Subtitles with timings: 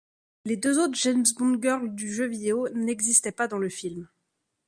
[0.45, 4.09] Les deux autres James Bond girls du jeu vidéo n'existaient pas dans le film.